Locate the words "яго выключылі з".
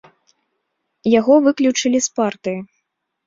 1.19-2.13